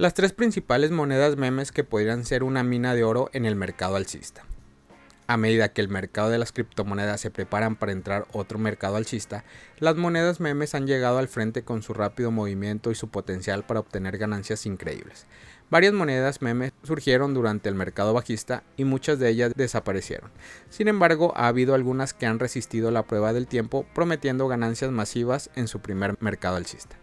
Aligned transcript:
Las 0.00 0.14
tres 0.14 0.32
principales 0.32 0.92
monedas 0.92 1.36
memes 1.36 1.72
que 1.72 1.84
podrían 1.84 2.24
ser 2.24 2.42
una 2.42 2.64
mina 2.64 2.94
de 2.94 3.04
oro 3.04 3.28
en 3.34 3.44
el 3.44 3.54
mercado 3.54 3.96
alcista. 3.96 4.46
A 5.26 5.36
medida 5.36 5.74
que 5.74 5.82
el 5.82 5.90
mercado 5.90 6.30
de 6.30 6.38
las 6.38 6.52
criptomonedas 6.52 7.20
se 7.20 7.30
preparan 7.30 7.76
para 7.76 7.92
entrar 7.92 8.26
otro 8.32 8.58
mercado 8.58 8.96
alcista, 8.96 9.44
las 9.78 9.96
monedas 9.96 10.40
memes 10.40 10.74
han 10.74 10.86
llegado 10.86 11.18
al 11.18 11.28
frente 11.28 11.64
con 11.64 11.82
su 11.82 11.92
rápido 11.92 12.30
movimiento 12.30 12.90
y 12.90 12.94
su 12.94 13.10
potencial 13.10 13.66
para 13.66 13.80
obtener 13.80 14.16
ganancias 14.16 14.64
increíbles. 14.64 15.26
Varias 15.68 15.92
monedas 15.92 16.40
memes 16.40 16.72
surgieron 16.82 17.34
durante 17.34 17.68
el 17.68 17.74
mercado 17.74 18.14
bajista 18.14 18.62
y 18.78 18.84
muchas 18.84 19.18
de 19.18 19.28
ellas 19.28 19.52
desaparecieron. 19.54 20.30
Sin 20.70 20.88
embargo, 20.88 21.34
ha 21.36 21.46
habido 21.46 21.74
algunas 21.74 22.14
que 22.14 22.24
han 22.24 22.38
resistido 22.38 22.90
la 22.90 23.06
prueba 23.06 23.34
del 23.34 23.46
tiempo, 23.46 23.84
prometiendo 23.94 24.48
ganancias 24.48 24.92
masivas 24.92 25.50
en 25.56 25.68
su 25.68 25.80
primer 25.80 26.16
mercado 26.20 26.56
alcista. 26.56 26.96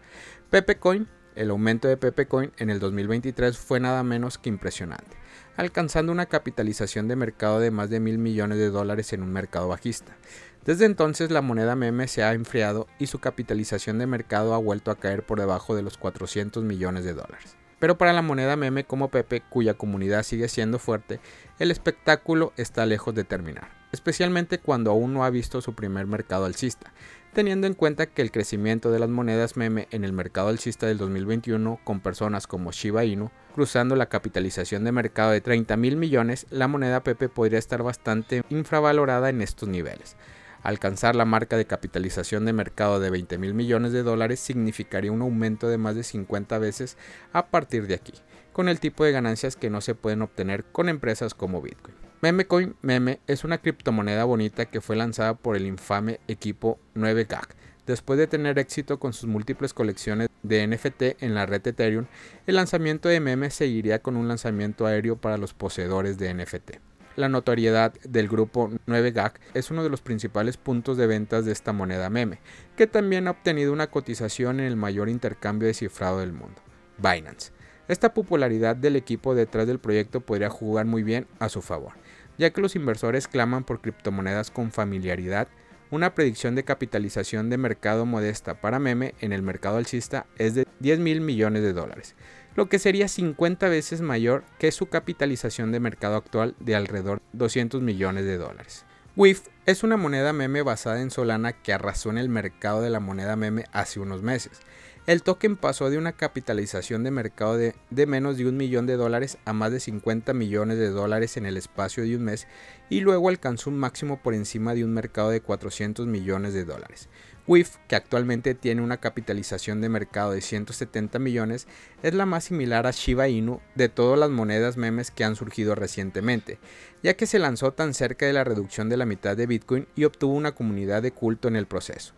Pepe 0.50 0.78
Coin, 0.78 1.06
el 1.38 1.50
aumento 1.50 1.88
de 1.88 1.96
Pepe 1.96 2.26
Coin 2.26 2.52
en 2.58 2.70
el 2.70 2.80
2023 2.80 3.56
fue 3.56 3.80
nada 3.80 4.02
menos 4.02 4.38
que 4.38 4.48
impresionante 4.48 5.16
alcanzando 5.58 6.12
una 6.12 6.26
capitalización 6.26 7.08
de 7.08 7.16
mercado 7.16 7.58
de 7.58 7.72
más 7.72 7.90
de 7.90 7.98
mil 7.98 8.16
millones 8.16 8.58
de 8.58 8.70
dólares 8.70 9.12
en 9.12 9.24
un 9.24 9.32
mercado 9.32 9.66
bajista. 9.66 10.16
Desde 10.64 10.84
entonces 10.84 11.32
la 11.32 11.42
moneda 11.42 11.74
meme 11.74 12.06
se 12.06 12.22
ha 12.22 12.32
enfriado 12.32 12.86
y 13.00 13.08
su 13.08 13.18
capitalización 13.18 13.98
de 13.98 14.06
mercado 14.06 14.54
ha 14.54 14.58
vuelto 14.58 14.92
a 14.92 14.96
caer 15.00 15.26
por 15.26 15.40
debajo 15.40 15.74
de 15.74 15.82
los 15.82 15.98
400 15.98 16.62
millones 16.62 17.04
de 17.04 17.12
dólares. 17.12 17.56
Pero 17.80 17.98
para 17.98 18.12
la 18.12 18.22
moneda 18.22 18.54
meme 18.54 18.84
como 18.84 19.08
Pepe, 19.08 19.42
cuya 19.48 19.74
comunidad 19.74 20.22
sigue 20.22 20.48
siendo 20.48 20.78
fuerte, 20.78 21.18
el 21.58 21.72
espectáculo 21.72 22.52
está 22.56 22.86
lejos 22.86 23.14
de 23.16 23.24
terminar, 23.24 23.68
especialmente 23.90 24.58
cuando 24.58 24.92
aún 24.92 25.12
no 25.12 25.24
ha 25.24 25.30
visto 25.30 25.60
su 25.60 25.74
primer 25.74 26.06
mercado 26.06 26.44
alcista, 26.44 26.92
teniendo 27.38 27.68
en 27.68 27.74
cuenta 27.74 28.06
que 28.06 28.20
el 28.20 28.32
crecimiento 28.32 28.90
de 28.90 28.98
las 28.98 29.10
monedas 29.10 29.56
meme 29.56 29.86
en 29.92 30.02
el 30.02 30.12
mercado 30.12 30.48
alcista 30.48 30.88
del 30.88 30.98
2021 30.98 31.78
con 31.84 32.00
personas 32.00 32.48
como 32.48 32.72
Shiba 32.72 33.04
Inu 33.04 33.30
cruzando 33.54 33.94
la 33.94 34.08
capitalización 34.08 34.82
de 34.82 34.90
mercado 34.90 35.30
de 35.30 35.40
30 35.40 35.76
mil 35.76 35.96
millones, 35.96 36.48
la 36.50 36.66
moneda 36.66 37.04
Pepe 37.04 37.28
podría 37.28 37.60
estar 37.60 37.84
bastante 37.84 38.42
infravalorada 38.50 39.28
en 39.28 39.40
estos 39.40 39.68
niveles. 39.68 40.16
Alcanzar 40.64 41.14
la 41.14 41.24
marca 41.24 41.56
de 41.56 41.64
capitalización 41.64 42.44
de 42.44 42.52
mercado 42.54 42.98
de 42.98 43.10
20 43.10 43.38
mil 43.38 43.54
millones 43.54 43.92
de 43.92 44.02
dólares 44.02 44.40
significaría 44.40 45.12
un 45.12 45.22
aumento 45.22 45.68
de 45.68 45.78
más 45.78 45.94
de 45.94 46.02
50 46.02 46.58
veces 46.58 46.96
a 47.32 47.46
partir 47.46 47.86
de 47.86 47.94
aquí, 47.94 48.14
con 48.52 48.68
el 48.68 48.80
tipo 48.80 49.04
de 49.04 49.12
ganancias 49.12 49.54
que 49.54 49.70
no 49.70 49.80
se 49.80 49.94
pueden 49.94 50.22
obtener 50.22 50.64
con 50.64 50.88
empresas 50.88 51.34
como 51.34 51.62
Bitcoin. 51.62 52.07
Memecoin 52.20 52.74
Meme 52.82 53.20
es 53.28 53.44
una 53.44 53.58
criptomoneda 53.58 54.24
bonita 54.24 54.64
que 54.64 54.80
fue 54.80 54.96
lanzada 54.96 55.34
por 55.34 55.54
el 55.54 55.66
infame 55.66 56.18
equipo 56.26 56.80
9gag. 56.96 57.46
Después 57.86 58.18
de 58.18 58.26
tener 58.26 58.58
éxito 58.58 58.98
con 58.98 59.12
sus 59.12 59.28
múltiples 59.28 59.72
colecciones 59.72 60.28
de 60.42 60.66
NFT 60.66 61.22
en 61.22 61.36
la 61.36 61.46
red 61.46 61.64
Ethereum, 61.64 62.06
el 62.48 62.56
lanzamiento 62.56 63.08
de 63.08 63.20
Meme 63.20 63.50
seguiría 63.50 64.02
con 64.02 64.16
un 64.16 64.26
lanzamiento 64.26 64.84
aéreo 64.84 65.14
para 65.16 65.38
los 65.38 65.54
poseedores 65.54 66.18
de 66.18 66.34
NFT. 66.34 66.78
La 67.14 67.28
notoriedad 67.28 67.94
del 68.02 68.26
grupo 68.26 68.68
9gag 68.88 69.34
es 69.54 69.70
uno 69.70 69.84
de 69.84 69.90
los 69.90 70.00
principales 70.00 70.56
puntos 70.56 70.96
de 70.96 71.06
ventas 71.06 71.44
de 71.44 71.52
esta 71.52 71.72
moneda 71.72 72.10
meme, 72.10 72.40
que 72.76 72.88
también 72.88 73.28
ha 73.28 73.32
obtenido 73.32 73.72
una 73.72 73.90
cotización 73.90 74.58
en 74.58 74.66
el 74.66 74.76
mayor 74.76 75.08
intercambio 75.08 75.68
de 75.68 75.74
cifrado 75.74 76.18
del 76.18 76.32
mundo, 76.32 76.60
Binance. 76.98 77.52
Esta 77.88 78.14
popularidad 78.14 78.76
del 78.76 78.96
equipo 78.96 79.34
detrás 79.34 79.66
del 79.66 79.78
proyecto 79.78 80.20
podría 80.20 80.50
jugar 80.50 80.86
muy 80.86 81.02
bien 81.02 81.26
a 81.40 81.48
su 81.48 81.62
favor 81.62 81.92
ya 82.38 82.50
que 82.50 82.60
los 82.60 82.76
inversores 82.76 83.28
claman 83.28 83.64
por 83.64 83.80
criptomonedas 83.80 84.50
con 84.50 84.70
familiaridad, 84.70 85.48
una 85.90 86.14
predicción 86.14 86.54
de 86.54 86.64
capitalización 86.64 87.50
de 87.50 87.58
mercado 87.58 88.06
modesta 88.06 88.60
para 88.60 88.78
meme 88.78 89.14
en 89.20 89.32
el 89.32 89.42
mercado 89.42 89.78
alcista 89.78 90.26
es 90.38 90.54
de 90.54 90.66
10 90.80 91.00
mil 91.00 91.20
millones 91.20 91.62
de 91.62 91.72
dólares, 91.72 92.14
lo 92.54 92.68
que 92.68 92.78
sería 92.78 93.08
50 93.08 93.68
veces 93.68 94.00
mayor 94.00 94.44
que 94.58 94.70
su 94.70 94.86
capitalización 94.86 95.72
de 95.72 95.80
mercado 95.80 96.16
actual 96.16 96.54
de 96.60 96.76
alrededor 96.76 97.20
200 97.32 97.82
millones 97.82 98.24
de 98.24 98.38
dólares. 98.38 98.84
WIF 99.16 99.48
es 99.66 99.82
una 99.82 99.96
moneda 99.96 100.32
meme 100.32 100.62
basada 100.62 101.02
en 101.02 101.10
Solana 101.10 101.52
que 101.52 101.72
arrasó 101.72 102.10
en 102.10 102.18
el 102.18 102.28
mercado 102.28 102.82
de 102.82 102.90
la 102.90 103.00
moneda 103.00 103.34
meme 103.34 103.64
hace 103.72 103.98
unos 103.98 104.22
meses 104.22 104.60
el 105.08 105.22
token 105.22 105.56
pasó 105.56 105.88
de 105.88 105.96
una 105.96 106.12
capitalización 106.12 107.02
de 107.02 107.10
mercado 107.10 107.56
de, 107.56 107.74
menos 108.06 108.36
de 108.36 108.46
un 108.46 108.58
millón 108.58 108.84
de 108.84 108.98
dólares 108.98 109.38
a 109.46 109.54
más 109.54 109.72
de 109.72 109.80
50 109.80 110.34
millones 110.34 110.76
de 110.76 110.90
dólares 110.90 111.38
en 111.38 111.46
el 111.46 111.56
espacio 111.56 112.02
de 112.02 112.14
un 112.14 112.24
mes 112.24 112.46
y 112.90 113.00
luego 113.00 113.30
alcanzó 113.30 113.70
un 113.70 113.78
máximo 113.78 114.20
por 114.20 114.34
encima 114.34 114.74
de 114.74 114.84
un 114.84 114.92
mercado 114.92 115.30
de 115.30 115.40
400 115.40 116.06
millones 116.06 116.52
de 116.52 116.66
dólares. 116.66 117.08
WIF, 117.46 117.76
que 117.88 117.96
actualmente 117.96 118.54
tiene 118.54 118.82
una 118.82 118.98
capitalización 118.98 119.80
de 119.80 119.88
mercado 119.88 120.32
de 120.32 120.42
170 120.42 121.18
millones, 121.18 121.68
es 122.02 122.12
la 122.12 122.26
más 122.26 122.44
similar 122.44 122.86
a 122.86 122.90
Shiba 122.90 123.28
Inu 123.28 123.62
de 123.76 123.88
todas 123.88 124.18
las 124.18 124.28
monedas 124.28 124.76
memes 124.76 125.10
que 125.10 125.24
han 125.24 125.36
surgido 125.36 125.74
recientemente, 125.74 126.58
ya 127.02 127.14
que 127.14 127.24
se 127.24 127.38
lanzó 127.38 127.72
tan 127.72 127.94
cerca 127.94 128.26
de 128.26 128.34
la 128.34 128.44
reducción 128.44 128.90
de 128.90 128.98
la 128.98 129.06
mitad 129.06 129.38
de 129.38 129.46
Bitcoin 129.46 129.88
y 129.96 130.04
obtuvo 130.04 130.34
una 130.34 130.52
comunidad 130.52 131.00
de 131.00 131.12
culto 131.12 131.48
en 131.48 131.56
el 131.56 131.66
proceso. 131.66 132.12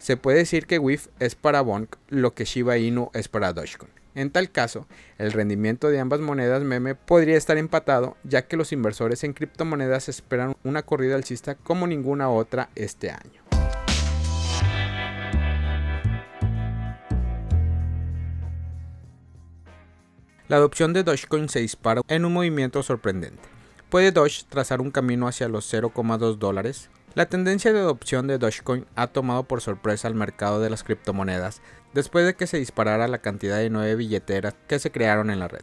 Se 0.00 0.16
puede 0.16 0.38
decir 0.38 0.66
que 0.66 0.78
WIF 0.78 1.08
es 1.18 1.34
para 1.34 1.60
Bonk 1.60 1.94
lo 2.08 2.32
que 2.32 2.46
Shiba 2.46 2.78
Inu 2.78 3.10
es 3.12 3.28
para 3.28 3.52
Dogecoin. 3.52 3.92
En 4.14 4.30
tal 4.30 4.50
caso, 4.50 4.88
el 5.18 5.30
rendimiento 5.30 5.88
de 5.88 6.00
ambas 6.00 6.20
monedas 6.20 6.62
meme 6.62 6.94
podría 6.94 7.36
estar 7.36 7.58
empatado, 7.58 8.16
ya 8.24 8.48
que 8.48 8.56
los 8.56 8.72
inversores 8.72 9.24
en 9.24 9.34
criptomonedas 9.34 10.08
esperan 10.08 10.56
una 10.64 10.82
corrida 10.82 11.16
alcista 11.16 11.54
como 11.54 11.86
ninguna 11.86 12.30
otra 12.30 12.70
este 12.76 13.10
año. 13.10 13.42
La 20.48 20.56
adopción 20.56 20.94
de 20.94 21.02
Dogecoin 21.02 21.50
se 21.50 21.60
dispara 21.60 22.00
en 22.08 22.24
un 22.24 22.32
movimiento 22.32 22.82
sorprendente. 22.82 23.42
¿Puede 23.90 24.12
Doge 24.12 24.44
trazar 24.48 24.80
un 24.80 24.90
camino 24.90 25.28
hacia 25.28 25.48
los 25.48 25.70
0,2 25.70 26.38
dólares? 26.38 26.88
La 27.14 27.26
tendencia 27.26 27.72
de 27.72 27.80
adopción 27.80 28.28
de 28.28 28.38
Dogecoin 28.38 28.86
ha 28.94 29.08
tomado 29.08 29.42
por 29.42 29.60
sorpresa 29.60 30.06
al 30.06 30.14
mercado 30.14 30.60
de 30.60 30.70
las 30.70 30.84
criptomonedas 30.84 31.60
después 31.92 32.24
de 32.24 32.34
que 32.34 32.46
se 32.46 32.58
disparara 32.58 33.08
la 33.08 33.18
cantidad 33.18 33.58
de 33.58 33.68
nueve 33.68 33.96
billeteras 33.96 34.54
que 34.68 34.78
se 34.78 34.92
crearon 34.92 35.28
en 35.30 35.40
la 35.40 35.48
red. 35.48 35.62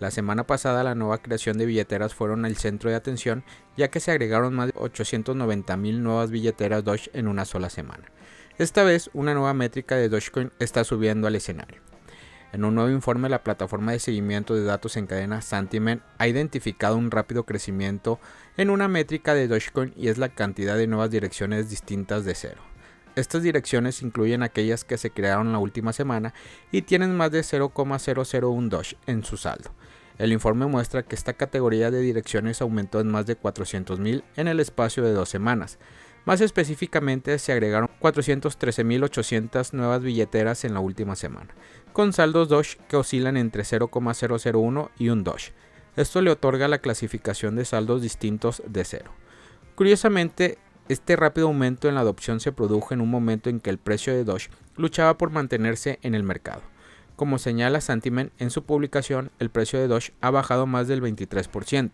La 0.00 0.10
semana 0.10 0.46
pasada 0.46 0.82
la 0.84 0.94
nueva 0.94 1.18
creación 1.18 1.58
de 1.58 1.66
billeteras 1.66 2.14
fueron 2.14 2.46
el 2.46 2.56
centro 2.56 2.88
de 2.88 2.96
atención 2.96 3.44
ya 3.76 3.88
que 3.88 4.00
se 4.00 4.10
agregaron 4.10 4.54
más 4.54 4.68
de 4.68 4.74
890 4.74 5.76
mil 5.76 6.02
nuevas 6.02 6.30
billeteras 6.30 6.82
Doge 6.82 7.10
en 7.12 7.28
una 7.28 7.44
sola 7.44 7.68
semana. 7.68 8.10
Esta 8.56 8.82
vez 8.82 9.10
una 9.12 9.34
nueva 9.34 9.52
métrica 9.52 9.96
de 9.96 10.08
Dogecoin 10.08 10.50
está 10.60 10.82
subiendo 10.82 11.26
al 11.26 11.34
escenario. 11.34 11.82
En 12.52 12.64
un 12.64 12.74
nuevo 12.74 12.90
informe, 12.90 13.28
la 13.28 13.42
plataforma 13.42 13.92
de 13.92 13.98
seguimiento 13.98 14.54
de 14.54 14.64
datos 14.64 14.96
en 14.96 15.06
cadena 15.06 15.42
Santiment 15.42 16.02
ha 16.18 16.28
identificado 16.28 16.96
un 16.96 17.10
rápido 17.10 17.44
crecimiento 17.44 18.20
en 18.56 18.70
una 18.70 18.88
métrica 18.88 19.34
de 19.34 19.48
Dogecoin 19.48 19.92
y 19.96 20.08
es 20.08 20.18
la 20.18 20.30
cantidad 20.30 20.76
de 20.76 20.86
nuevas 20.86 21.10
direcciones 21.10 21.68
distintas 21.68 22.24
de 22.24 22.34
cero. 22.34 22.62
Estas 23.16 23.42
direcciones 23.42 24.02
incluyen 24.02 24.42
aquellas 24.42 24.84
que 24.84 24.98
se 24.98 25.10
crearon 25.10 25.50
la 25.50 25.58
última 25.58 25.92
semana 25.92 26.34
y 26.70 26.82
tienen 26.82 27.16
más 27.16 27.30
de 27.30 27.42
0,001 27.42 28.68
Doge 28.68 28.96
en 29.06 29.24
su 29.24 29.38
saldo. 29.38 29.70
El 30.18 30.32
informe 30.32 30.66
muestra 30.66 31.02
que 31.02 31.14
esta 31.14 31.34
categoría 31.34 31.90
de 31.90 32.00
direcciones 32.00 32.62
aumentó 32.62 33.00
en 33.00 33.08
más 33.08 33.26
de 33.26 33.38
400.000 33.38 34.22
en 34.36 34.48
el 34.48 34.60
espacio 34.60 35.02
de 35.02 35.12
dos 35.12 35.28
semanas. 35.28 35.78
Más 36.26 36.40
específicamente, 36.40 37.38
se 37.38 37.52
agregaron 37.52 37.88
413.800 38.00 39.72
nuevas 39.74 40.02
billeteras 40.02 40.64
en 40.64 40.74
la 40.74 40.80
última 40.80 41.14
semana, 41.14 41.54
con 41.92 42.12
saldos 42.12 42.48
Doge 42.48 42.78
que 42.88 42.96
oscilan 42.96 43.36
entre 43.36 43.62
0,001 43.62 44.90
y 44.98 45.08
1 45.08 45.22
Doge. 45.22 45.52
Esto 45.94 46.20
le 46.22 46.32
otorga 46.32 46.66
la 46.66 46.80
clasificación 46.80 47.54
de 47.54 47.64
saldos 47.64 48.02
distintos 48.02 48.60
de 48.66 48.84
cero. 48.84 49.12
Curiosamente, 49.76 50.58
este 50.88 51.14
rápido 51.14 51.46
aumento 51.46 51.88
en 51.88 51.94
la 51.94 52.00
adopción 52.00 52.40
se 52.40 52.50
produjo 52.50 52.92
en 52.92 53.02
un 53.02 53.08
momento 53.08 53.48
en 53.48 53.60
que 53.60 53.70
el 53.70 53.78
precio 53.78 54.12
de 54.12 54.24
Doge 54.24 54.50
luchaba 54.76 55.16
por 55.18 55.30
mantenerse 55.30 56.00
en 56.02 56.16
el 56.16 56.24
mercado. 56.24 56.62
Como 57.14 57.38
señala 57.38 57.80
Santiment 57.80 58.32
en 58.40 58.50
su 58.50 58.64
publicación, 58.64 59.30
el 59.38 59.50
precio 59.50 59.78
de 59.78 59.86
Doge 59.86 60.12
ha 60.20 60.32
bajado 60.32 60.66
más 60.66 60.88
del 60.88 61.02
23%, 61.02 61.92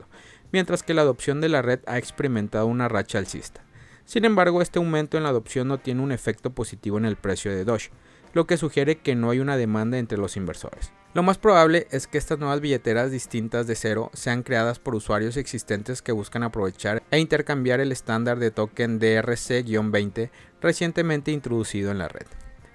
mientras 0.52 0.82
que 0.82 0.94
la 0.94 1.02
adopción 1.02 1.42
de 1.42 1.50
la 1.50 1.60
red 1.60 1.80
ha 1.86 1.98
experimentado 1.98 2.64
una 2.64 2.88
racha 2.88 3.18
alcista. 3.18 3.62
Sin 4.04 4.24
embargo, 4.24 4.62
este 4.62 4.78
aumento 4.78 5.16
en 5.16 5.22
la 5.22 5.30
adopción 5.30 5.68
no 5.68 5.78
tiene 5.78 6.02
un 6.02 6.12
efecto 6.12 6.50
positivo 6.50 6.98
en 6.98 7.04
el 7.04 7.16
precio 7.16 7.50
de 7.50 7.64
Doge, 7.64 7.90
lo 8.32 8.46
que 8.46 8.56
sugiere 8.56 8.98
que 8.98 9.14
no 9.14 9.30
hay 9.30 9.40
una 9.40 9.56
demanda 9.56 9.98
entre 9.98 10.18
los 10.18 10.36
inversores. 10.36 10.92
Lo 11.14 11.22
más 11.22 11.36
probable 11.36 11.86
es 11.90 12.06
que 12.06 12.16
estas 12.16 12.38
nuevas 12.38 12.62
billeteras 12.62 13.10
distintas 13.10 13.66
de 13.66 13.74
cero 13.74 14.10
sean 14.14 14.42
creadas 14.42 14.78
por 14.78 14.94
usuarios 14.94 15.36
existentes 15.36 16.00
que 16.00 16.12
buscan 16.12 16.42
aprovechar 16.42 17.02
e 17.10 17.18
intercambiar 17.18 17.80
el 17.80 17.92
estándar 17.92 18.38
de 18.38 18.50
token 18.50 18.98
DRC-20 18.98 20.30
recientemente 20.62 21.30
introducido 21.30 21.90
en 21.90 21.98
la 21.98 22.08
red. 22.08 22.26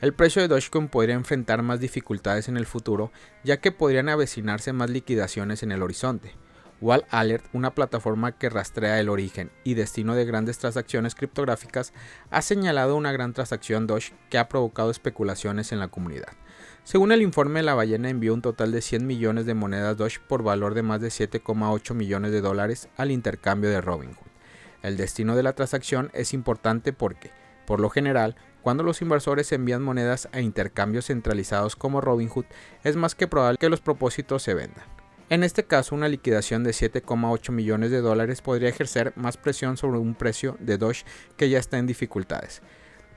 El 0.01 0.13
precio 0.13 0.43
de 0.43 0.47
Dogecoin 0.47 0.87
podría 0.89 1.15
enfrentar 1.15 1.63
más 1.63 1.79
dificultades 1.79 2.47
en 2.47 2.57
el 2.57 2.67
futuro, 2.67 3.11
ya 3.43 3.57
que 3.57 3.71
podrían 3.71 4.09
avecinarse 4.09 4.71
más 4.71 4.91
liquidaciones 4.91 5.63
en 5.63 5.71
el 5.71 5.81
horizonte. 5.81 6.35
Wall 6.79 7.05
Alert, 7.09 7.45
una 7.53 7.73
plataforma 7.73 8.33
que 8.33 8.49
rastrea 8.49 8.99
el 8.99 9.09
origen 9.09 9.49
y 9.63 9.73
destino 9.73 10.13
de 10.13 10.25
grandes 10.25 10.59
transacciones 10.59 11.15
criptográficas, 11.15 11.91
ha 12.29 12.41
señalado 12.41 12.95
una 12.95 13.11
gran 13.11 13.33
transacción 13.33 13.87
Doge 13.87 14.13
que 14.29 14.37
ha 14.37 14.47
provocado 14.47 14.91
especulaciones 14.91 15.71
en 15.71 15.79
la 15.79 15.87
comunidad. 15.87 16.33
Según 16.83 17.11
el 17.11 17.21
informe, 17.21 17.63
la 17.63 17.73
ballena 17.73 18.09
envió 18.09 18.33
un 18.33 18.41
total 18.41 18.71
de 18.71 18.81
100 18.81 19.07
millones 19.07 19.45
de 19.45 19.55
monedas 19.55 19.97
Doge 19.97 20.19
por 20.19 20.43
valor 20.43 20.75
de 20.75 20.83
más 20.83 21.01
de 21.01 21.07
7,8 21.07 21.95
millones 21.95 22.31
de 22.31 22.41
dólares 22.41 22.89
al 22.95 23.11
intercambio 23.11 23.69
de 23.69 23.81
Robinhood. 23.81 24.27
El 24.83 24.97
destino 24.97 25.35
de 25.35 25.43
la 25.43 25.53
transacción 25.53 26.11
es 26.13 26.33
importante 26.33 26.93
porque, 26.93 27.31
por 27.65 27.79
lo 27.79 27.89
general, 27.89 28.35
cuando 28.61 28.83
los 28.83 29.01
inversores 29.01 29.51
envían 29.51 29.81
monedas 29.81 30.29
a 30.31 30.41
intercambios 30.41 31.07
centralizados 31.07 31.75
como 31.75 32.01
Robinhood, 32.01 32.45
es 32.83 32.95
más 32.95 33.15
que 33.15 33.27
probable 33.27 33.57
que 33.57 33.69
los 33.69 33.81
propósitos 33.81 34.43
se 34.43 34.53
vendan. 34.53 34.96
En 35.29 35.43
este 35.43 35.65
caso, 35.65 35.93
una 35.93 36.07
liquidación 36.07 36.63
de 36.63 36.71
7,8 36.71 37.51
millones 37.51 37.91
de 37.91 37.99
dólares 37.99 38.41
podría 38.41 38.69
ejercer 38.69 39.11
más 39.17 39.35
presión 39.35 39.75
sobre 39.75 39.99
un 39.99 40.15
precio 40.15 40.55
de 40.61 40.77
Doge 40.77 41.03
que 41.35 41.49
ya 41.49 41.59
está 41.59 41.77
en 41.77 41.85
dificultades. 41.85 42.61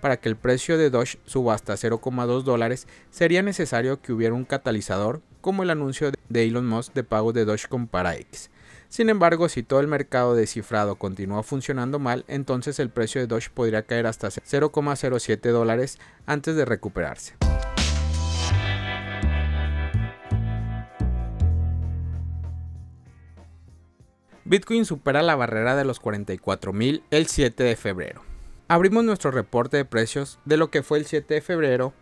Para 0.00 0.16
que 0.16 0.28
el 0.28 0.34
precio 0.34 0.76
de 0.76 0.90
Doge 0.90 1.20
suba 1.24 1.54
hasta 1.54 1.74
0,2 1.74 2.42
dólares, 2.42 2.88
sería 3.10 3.42
necesario 3.42 4.02
que 4.02 4.12
hubiera 4.12 4.34
un 4.34 4.44
catalizador, 4.44 5.22
como 5.40 5.62
el 5.62 5.70
anuncio 5.70 6.10
de 6.28 6.44
Elon 6.44 6.66
Musk 6.66 6.94
de 6.94 7.04
pago 7.04 7.32
de 7.32 7.44
Dogecoin 7.44 7.86
para 7.86 8.16
X. 8.16 8.50
Sin 8.88 9.08
embargo, 9.08 9.48
si 9.48 9.62
todo 9.62 9.78
el 9.78 9.86
mercado 9.86 10.34
descifrado 10.34 10.96
continúa 10.96 11.44
funcionando 11.44 12.00
mal, 12.00 12.24
entonces 12.26 12.80
el 12.80 12.90
precio 12.90 13.20
de 13.20 13.28
Doge 13.28 13.50
podría 13.54 13.86
caer 13.86 14.08
hasta 14.08 14.30
0,07 14.30 15.52
dólares 15.52 16.00
antes 16.26 16.56
de 16.56 16.64
recuperarse. 16.64 17.34
Bitcoin 24.50 24.85
supera 24.85 25.23
la 25.23 25.37
barrera 25.37 25.76
de 25.76 25.85
los 25.85 26.02
44.000 26.02 27.02
el 27.12 27.29
7 27.29 27.62
de 27.62 27.76
febrero. 27.76 28.23
Abrimos 28.67 29.05
nuestro 29.05 29.31
reporte 29.31 29.76
de 29.76 29.85
precios 29.85 30.41
de 30.44 30.56
lo 30.56 30.73
que 30.73 30.82
fue 30.82 30.99
el 30.99 31.06
7 31.06 31.35
de 31.35 31.41
febrero 31.41 31.93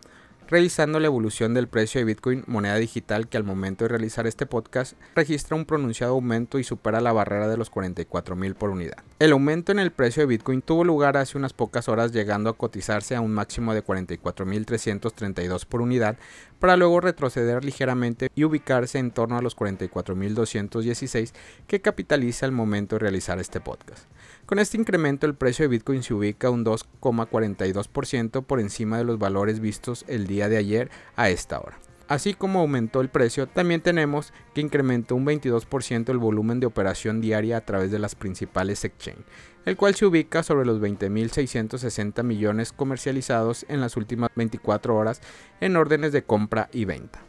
revisando 0.49 0.99
la 0.99 1.05
evolución 1.05 1.53
del 1.53 1.67
precio 1.67 2.01
de 2.01 2.05
Bitcoin, 2.05 2.43
moneda 2.47 2.75
digital 2.75 3.29
que 3.29 3.37
al 3.37 3.43
momento 3.43 3.85
de 3.85 3.89
realizar 3.89 4.25
este 4.25 4.47
podcast 4.47 4.97
registra 5.15 5.55
un 5.55 5.65
pronunciado 5.65 6.13
aumento 6.13 6.57
y 6.57 6.63
supera 6.63 7.01
la 7.01 7.13
barrera 7.13 7.47
de 7.47 7.55
los 7.55 7.69
44 7.69 8.35
mil 8.35 8.55
por 8.55 8.71
unidad. 8.71 8.97
El 9.19 9.31
aumento 9.31 9.71
en 9.71 9.77
el 9.77 9.91
precio 9.91 10.21
de 10.21 10.27
Bitcoin 10.27 10.63
tuvo 10.63 10.83
lugar 10.83 11.17
hace 11.17 11.37
unas 11.37 11.53
pocas 11.53 11.87
horas 11.87 12.11
llegando 12.11 12.49
a 12.49 12.57
cotizarse 12.57 13.15
a 13.15 13.21
un 13.21 13.31
máximo 13.31 13.75
de 13.75 13.83
44.332 13.83 15.65
por 15.65 15.81
unidad 15.81 16.17
para 16.57 16.77
luego 16.77 16.99
retroceder 16.99 17.63
ligeramente 17.63 18.29
y 18.33 18.43
ubicarse 18.43 18.97
en 18.97 19.11
torno 19.11 19.37
a 19.37 19.41
los 19.43 19.55
44.216 19.55 21.31
que 21.67 21.81
capitaliza 21.81 22.47
al 22.47 22.53
momento 22.53 22.95
de 22.95 22.99
realizar 22.99 23.39
este 23.39 23.61
podcast. 23.61 24.05
Con 24.49 24.57
este 24.57 24.77
incremento 24.77 25.27
el 25.27 25.35
precio 25.35 25.61
de 25.61 25.69
Bitcoin 25.69 26.01
se 26.01 26.15
ubica 26.15 26.49
un 26.49 26.65
2,42% 26.65 28.43
por 28.43 28.59
encima 28.59 28.97
de 28.97 29.03
los 29.03 29.19
valores 29.19 29.59
vistos 29.59 30.03
el 30.07 30.25
día 30.25 30.49
de 30.49 30.57
ayer 30.57 30.89
a 31.15 31.29
esta 31.29 31.59
hora. 31.59 31.77
Así 32.07 32.33
como 32.33 32.61
aumentó 32.61 33.01
el 33.01 33.09
precio, 33.09 33.45
también 33.45 33.81
tenemos 33.81 34.33
que 34.55 34.61
incrementó 34.61 35.13
un 35.13 35.27
22% 35.27 36.09
el 36.09 36.17
volumen 36.17 36.59
de 36.59 36.65
operación 36.65 37.21
diaria 37.21 37.57
a 37.57 37.65
través 37.65 37.91
de 37.91 37.99
las 37.99 38.15
principales 38.15 38.83
exchange, 38.85 39.23
el 39.65 39.77
cual 39.77 39.93
se 39.93 40.07
ubica 40.07 40.41
sobre 40.41 40.65
los 40.65 40.81
20.660 40.81 42.23
millones 42.23 42.73
comercializados 42.73 43.67
en 43.69 43.81
las 43.81 43.97
últimas 43.97 44.31
24 44.35 44.95
horas 44.95 45.21
en 45.61 45.75
órdenes 45.75 46.11
de 46.11 46.23
compra 46.23 46.69
y 46.73 46.85
venta. 46.85 47.28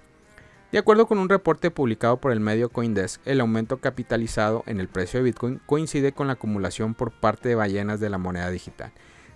De 0.72 0.78
acuerdo 0.78 1.06
con 1.06 1.18
un 1.18 1.28
reporte 1.28 1.72
publicado 1.72 2.18
por 2.18 2.30
el 2.30 2.38
medio 2.38 2.68
Coindesk, 2.68 3.20
el 3.24 3.40
aumento 3.40 3.78
capitalizado 3.78 4.62
en 4.66 4.78
el 4.78 4.86
precio 4.86 5.18
de 5.18 5.24
Bitcoin 5.24 5.60
coincide 5.66 6.12
con 6.12 6.28
la 6.28 6.34
acumulación 6.34 6.94
por 6.94 7.10
parte 7.10 7.48
de 7.48 7.56
ballenas 7.56 7.98
de 7.98 8.08
la 8.08 8.18
moneda 8.18 8.50
digital, 8.50 8.92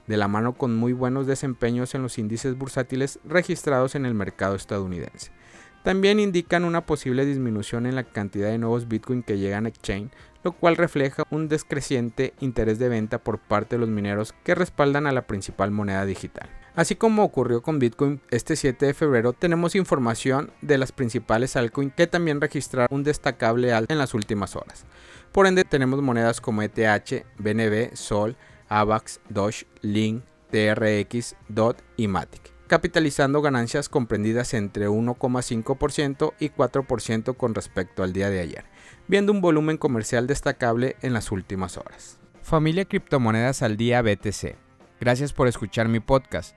de 0.06 0.16
la 0.16 0.28
mano 0.28 0.52
con 0.52 0.76
muy 0.76 0.92
buenos 0.92 1.26
desempeños 1.26 1.96
en 1.96 2.02
los 2.02 2.18
índices 2.18 2.56
bursátiles 2.56 3.18
registrados 3.24 3.96
en 3.96 4.06
el 4.06 4.14
mercado 4.14 4.54
estadounidense. 4.54 5.32
También 5.82 6.20
indican 6.20 6.64
una 6.64 6.86
posible 6.86 7.26
disminución 7.26 7.86
en 7.86 7.96
la 7.96 8.04
cantidad 8.04 8.50
de 8.50 8.58
nuevos 8.58 8.86
Bitcoin 8.86 9.24
que 9.24 9.36
llegan 9.36 9.66
a 9.66 9.70
Exchange, 9.70 10.12
lo 10.44 10.52
cual 10.52 10.76
refleja 10.76 11.24
un 11.30 11.48
descreciente 11.48 12.32
interés 12.38 12.78
de 12.78 12.88
venta 12.88 13.18
por 13.18 13.40
parte 13.40 13.74
de 13.74 13.80
los 13.80 13.88
mineros 13.88 14.32
que 14.44 14.54
respaldan 14.54 15.08
a 15.08 15.12
la 15.12 15.26
principal 15.26 15.72
moneda 15.72 16.06
digital. 16.06 16.48
Así 16.74 16.96
como 16.96 17.22
ocurrió 17.22 17.62
con 17.62 17.78
Bitcoin 17.78 18.20
este 18.30 18.56
7 18.56 18.86
de 18.86 18.94
febrero, 18.94 19.32
tenemos 19.32 19.76
información 19.76 20.50
de 20.60 20.76
las 20.76 20.90
principales 20.90 21.54
altcoins 21.54 21.94
que 21.94 22.08
también 22.08 22.40
registraron 22.40 22.88
un 22.90 23.04
destacable 23.04 23.72
alto 23.72 23.92
en 23.92 23.98
las 23.98 24.12
últimas 24.12 24.56
horas. 24.56 24.84
Por 25.30 25.46
ende, 25.46 25.64
tenemos 25.64 26.02
monedas 26.02 26.40
como 26.40 26.62
ETH, 26.62 27.24
BNB, 27.38 27.94
Sol, 27.94 28.36
AVAX, 28.68 29.20
Doge, 29.28 29.66
Link, 29.82 30.24
TRX, 30.50 31.36
DOT 31.48 31.80
y 31.96 32.08
Matic, 32.08 32.52
capitalizando 32.66 33.40
ganancias 33.40 33.88
comprendidas 33.88 34.52
entre 34.52 34.88
1,5% 34.88 36.34
y 36.40 36.48
4% 36.50 37.36
con 37.36 37.54
respecto 37.54 38.02
al 38.02 38.12
día 38.12 38.30
de 38.30 38.40
ayer, 38.40 38.64
viendo 39.06 39.30
un 39.30 39.40
volumen 39.40 39.76
comercial 39.76 40.26
destacable 40.26 40.96
en 41.02 41.12
las 41.12 41.30
últimas 41.30 41.76
horas. 41.76 42.18
Familia 42.42 42.84
Criptomonedas 42.84 43.62
al 43.62 43.76
Día 43.76 44.02
BTC. 44.02 44.56
Gracias 45.00 45.32
por 45.32 45.46
escuchar 45.46 45.88
mi 45.88 46.00
podcast. 46.00 46.56